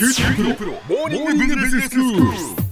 [0.00, 2.70] 九州大学モーニングビジネススクール。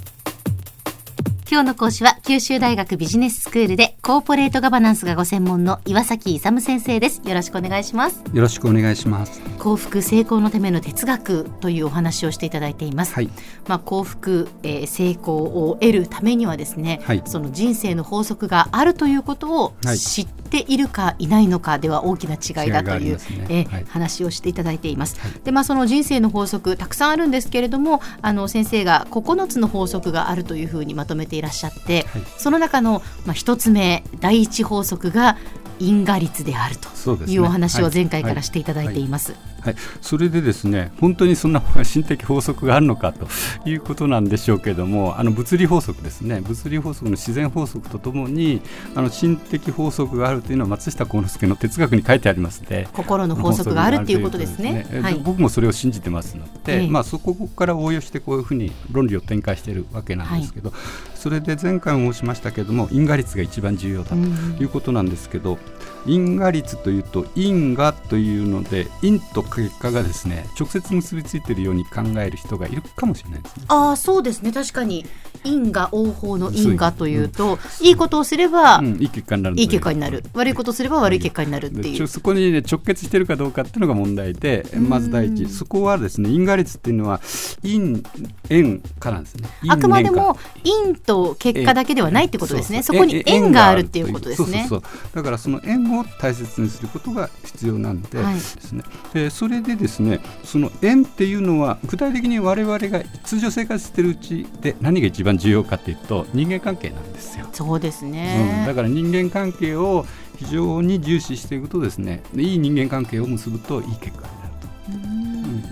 [1.51, 7.21] 今日の講師は九州大学ビジネススクールでコーポレートガバナンスがご専門の岩崎勇先生です。
[7.27, 8.23] よろしくお願いします。
[8.33, 9.43] よろしくお願いします。
[9.59, 13.29] 幸福成功のための哲学というお話をしていただいています、はい、
[13.67, 35.37] まあ幸福、えー、成功を得るためにはですね、はい、その人生の法則があるということを知っているかいないのかでは大きな違いだという、ね、えーはい、話をしていただいています、でまあその人生の法則たくさんあるんですけれどもあの先生が9つの法則があるというふうにまとめていらっしゃって、はい、その中の、まあ、1つ目第一法則が
[35.81, 39.35] 因果率であるというお話を前回からしていただいています。
[39.69, 43.27] はい、それでですね本当にそんな心的法則があるのかと
[43.69, 46.41] いうことなんでしょうけれどもあの物理法則ですね。
[46.41, 48.63] 物理法則の自然法則とともに
[48.95, 55.01] あの心的法則があるというのは松下幸之助の哲学に書いてありますので心の法則があるということですね、ね。
[55.01, 65.59] はい、僕もそれを信じてますので、ええ、まあ、そこから応用してこういうふうに論理を展開しているわけなんですけど、はい、それで前回も申しましたけれども因果率が一番重要だということなんですけど、
[66.07, 73.65] 因果率というと因果というので因と結果がですね直接結びついているように考える人がいるかもしれないですね。
[73.69, 74.53] ああそうですね。
[74.53, 75.05] 確かに
[75.49, 80.23] 因果応報の因果というと、うん、いいことをすれば、うん、いい結果になるいい結果になる。
[80.35, 87.21] 悪いことをすれば悪い結果になるっていう、そこに、ね、直結しているかどうかっていうのが問題でまず第一そこはですね因果率っていうのは
[87.63, 88.03] 因
[88.49, 89.49] 縁かなんですね。
[89.69, 92.83] あくまでも因と結果だけではないってことですね。
[92.83, 93.89] そこに縁がある。
[93.89, 94.69] っていうことですね。
[95.15, 98.83] だからその縁を大切にすることが必要なんでですね、
[99.15, 107.49] はい、それでですねその縁っていうのは具体的に我々が通常生活してるうちで何が一番重要かというと人間関係なんですよ。
[107.53, 110.05] そうですね、うん、だから人間関係を
[110.37, 114.53] 非常に重視していくとですねいい人間関係を結ぶといい結果になる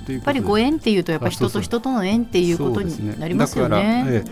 [0.07, 0.13] と。
[0.13, 4.05] やっぱりご縁っていうとやっぱ人と人との縁っていうことになりますよね。
[4.05, 4.25] ね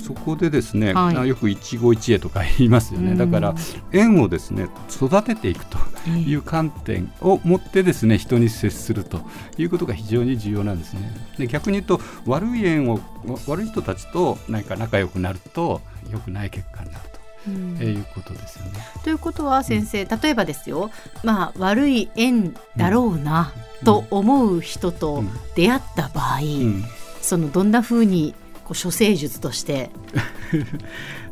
[0.00, 3.54] そこでですね、はい、よく一期一会とか言いますよね、だから
[3.92, 9.20] 縁をですね育てていくという観点を持ってですね人に接すると
[9.58, 11.12] いうことが非常に重要なんですね。
[11.38, 13.00] で逆に言うと悪い縁を
[13.46, 15.80] 悪い人たちと何か仲良くなると
[16.10, 17.20] 良くない結果になると。
[17.48, 18.72] うん、えいうことですよね。
[19.02, 20.90] ということは先生、うん、例えばですよ、
[21.24, 23.52] まあ、悪い縁だろうな
[23.84, 25.24] と思う人と
[25.54, 26.84] 出会った場合、うん、
[27.22, 28.34] そのどんなふうに
[28.64, 29.90] こう処世術として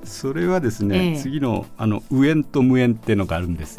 [0.04, 3.76] それはですね、えー、次のあの無縁と無縁っていうのがあるんです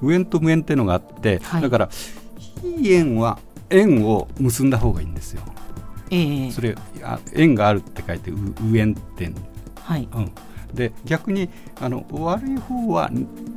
[0.00, 1.90] 無縁と無縁っていうのがあって、はい、だから
[2.64, 3.38] いい縁は
[3.70, 5.42] 縁を結んだ方がいいんですよ。
[6.10, 6.76] えー、それ
[7.32, 9.32] 縁があるって書いて無縁って
[9.76, 10.32] はい、うん、
[10.74, 11.48] で逆に
[11.80, 13.10] あの悪い方は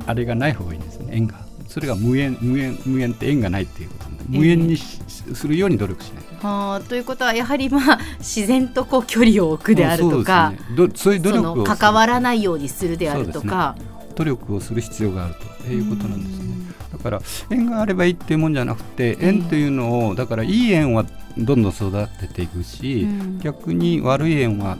[0.06, 1.14] あれがない方がいいんですね。
[1.14, 1.44] 縁が。
[1.68, 6.24] それが無縁無縁無縁って縁がないっていうこと無縁にするように努力しない。
[6.42, 16.56] はあ、ということはやはりまあ自然とこう距離を置くであるとか、そう、ね、そういう努力を関わらないようにするであるとか、ね、努力をする必要があるということなんですね。
[16.92, 17.20] だから
[17.50, 21.04] 縁があればいいっていうもんじゃなくて縁というのをだからいい縁は
[21.36, 23.06] どんどん育てていくし、
[23.40, 24.78] 逆に悪い縁は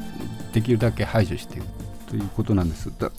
[0.53, 1.67] できるだけ排除していく
[2.09, 2.91] ということなんです。
[2.99, 3.11] だ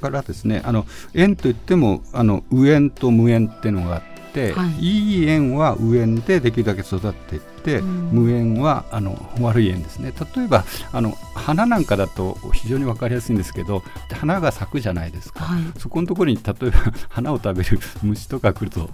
[0.00, 4.11] からですねあの縁といってもあの無縁と無縁っていうのがあって、
[4.52, 10.12] はい、いい縁は無縁でできるだけ育っていって、うん、無縁はあの悪い縁ですね。
[10.36, 13.82] 例えばあの花なんかだと非常に分かりやすいんですけど
[14.12, 16.78] 花が咲くじゃないですか、はい、そこのところに例えば
[17.08, 18.88] 花を食べる虫とか来ると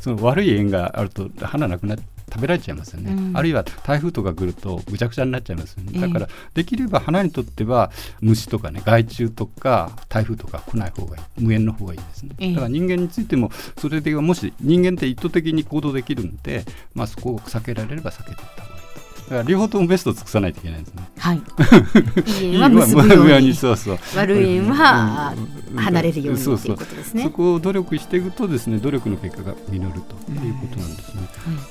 [0.00, 11.22] その悪い縁があると花なくなって食べられちゃいますよね、うん、あるいは台風とか来るとぐちゃぐちゃになっちゃいますよね、だからできれば花にとっては虫とかね害虫とか台風とか来ない方がいい。
[11.38, 18.84] 無縁の方がいいですね、だから人間についてもそれでもし人間って意図的に行動できるんで、まあ、そこを避けられれば避けていった方がいい
[19.24, 21.02] だから両方ともベストを尽くさないといけないですね。
[21.18, 21.40] はい。
[22.44, 23.98] いい縁は結ぶように、そうそう。
[24.16, 25.34] 悪い縁は
[25.76, 27.24] 離れるようにということですね。
[27.24, 31.22] そこを努力していくとですね、努力の結果が実るということなんですね。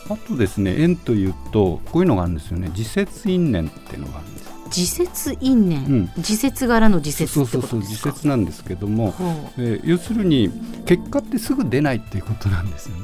[0.10, 2.70] あとですね、縁というとこういうのがあるんですよね。
[2.70, 4.54] 自節因縁っていうのがあるんです。
[4.76, 9.14] 自節因縁、うん、自節柄の自節そうそうそう自節なんですけども、
[9.58, 10.50] えー、要するに
[10.88, 13.04] 結果ってすぐ出ないっていうことなんですよね。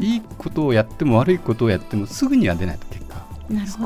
[0.00, 3.26] いいことをやっても悪いことをやってもすぐには出ないと結果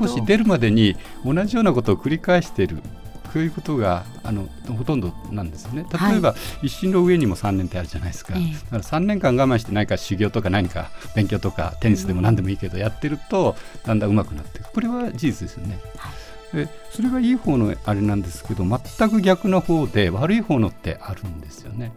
[0.00, 2.82] 少し出るまでに同じようなことを繰り返している
[3.32, 4.46] そういうことがあの
[4.76, 5.86] ほとんどなんですよね。
[5.90, 13.56] 例えば、はい、一心の上にも3年ってあるじゃないですか,、だから3年間我慢して何か修行とか何か勉強とかテニスでも何でもいいけど、やってると
[13.86, 15.80] だんだん上手くなってこれは事実ですよね。
[15.96, 16.56] はい。
[16.56, 21.92] でそれがいい方のあれなんですけど全く逆の方で悪い方のってあるんですよね。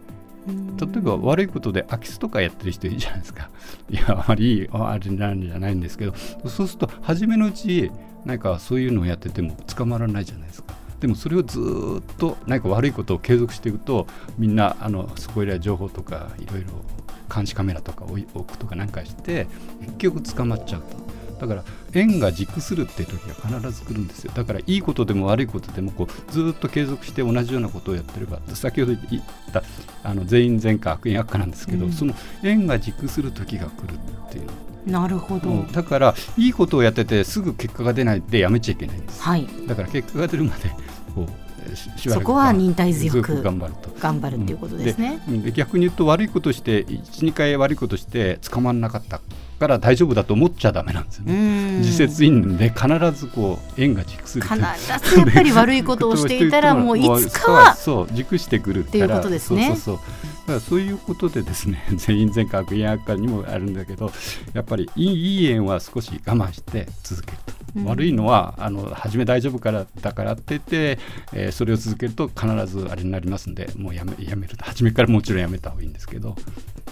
[0.46, 3.50] 例えば悪いことで空き巣とかやってる人いるじゃないですか。
[3.90, 6.14] いやあまりいいあれなんじゃないんですけど。
[6.46, 7.90] そうすると初めのうち
[8.24, 10.74] なんかそういうのをやってても捕まらないじゃないですか
[11.06, 14.08] でもそれをずっと何か悪いことを継続していくと
[14.38, 16.66] みんなあのそこいら情報とかいろいろ
[17.32, 19.46] 監視カメラとか置くとかなんかして
[19.82, 21.06] 結局捕まっちゃうと。
[21.36, 24.32] だから縁が熟するっていう時が必ず来るんですよ。
[24.34, 29.62] だからいいことでも悪いことでもこうずっと継続して同じようなことをやってれば先ほど言った
[30.02, 34.46] あの全員全科悪因悪化なんですけど、うん、その縁が熟する時が来るっていう。
[34.86, 40.70] なるほど、だからいいことをやっててすぐ結果が出ないでやめちゃいけないんです、はい、だから結果が出るまで
[41.16, 43.90] こうそこは忍耐強く頑張ると。
[43.98, 49.20] 頑張るっていうことですね、うん、で逆に言うと悪いことして12回悪いことして捕まらなかった
[49.58, 51.78] から大丈夫だと思っちゃだめなんですよね。
[51.78, 54.60] 自説因で必ずこう縁が熟する必ず
[55.18, 59.68] やっぱり悪いことをしていたら もういつかはそう熟してくるっていうことですね。
[59.68, 60.04] そうそうそう。
[60.46, 64.12] だからそういうことでですね 全員全科悪因悪化にもあるんだけど
[64.52, 67.38] やっぱりいいいい縁は少し我慢して続ける
[67.82, 67.88] と。
[67.88, 70.98] 悪いのはあの初め大丈夫からだからって言って、
[71.32, 76.36] えー、それを続けると必ずあれになりますんでもうやめやめる初めからもちろんやめた方がいいんですけど。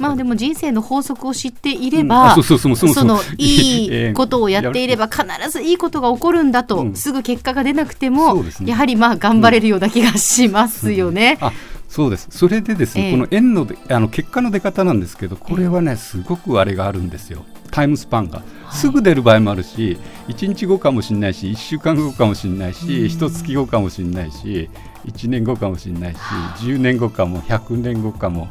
[0.00, 2.58] まあでも人生の法則を知っていれば、そ
[3.04, 11.38] の いいことをやっていれば必ずいいことが起こるんだと、うん、すぐ結果が出なくても、ね、やはりまあ頑張れるような気がしますよね。
[11.40, 11.50] うん、
[11.88, 12.26] そうです。
[12.32, 18.42] それでですね、えー、この円のあの結果の出方なんですけどこれはねすごくあれがあるんですよタイムスパンが。
[18.74, 19.96] すぐ出る場合もあるし
[20.28, 24.68] 1日後かもしれないし1週間後かもしれないし一月後かもしれないし
[25.06, 28.48] 1年後かもしれないし10年後かも100年後かも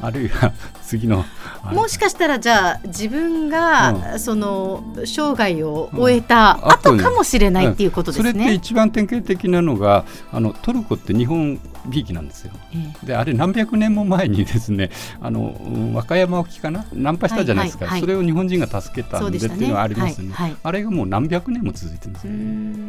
[0.00, 1.24] あるいは 次の
[1.72, 14.90] もしかしたらじゃあ自分が、うん、その生涯を終えた後かもしれないっていうことですね、うん、それって一番典型的なのがあのトルコって日本びいきなんですよ、ええ、であれ何百年も前にですね
[15.20, 15.56] あの
[15.94, 16.86] 和歌山沖かな？
[16.92, 22.12] ナンパしたじゃないですか、はいはいはい、それを日本人が助けたんでっていうのはありますね、はいはい、あれがもう何百年も続いてるん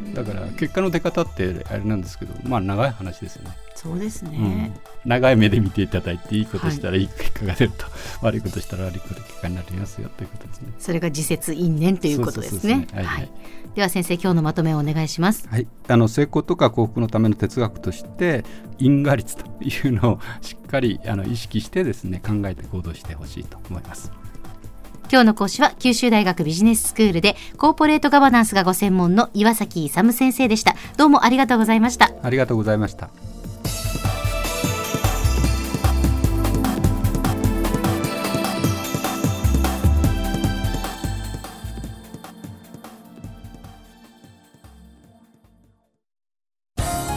[0.04, 3.52] ですよ、だから結果の出方ってあれなんですけどまあ長い話ですよね。
[3.76, 7.04] そうですね、うん、長い目で見ていただいていいことしたらい。
[7.04, 7.86] い結果が出ると、
[8.22, 10.74] 悪いことしたら悪い結果になりますよということですね。
[10.80, 12.88] それが自説因縁ということですね。
[13.76, 15.48] では先生今日のまとめをお願いします。
[15.50, 18.44] はいあの成功とか幸福のための哲学として
[18.78, 24.12] 因果率というのをしっかりあの意識してですね考えて行動してほしいと思います。
[25.12, 30.76] 今日の講師は九州大学ビジネススクールでコーポレートガバナンスがご専門の岩崎勇先生でした。
[30.98, 32.12] どうもありがとうございました。
[32.24, 33.10] ありがとうございました。